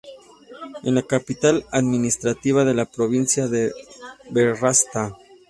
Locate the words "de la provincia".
2.65-3.47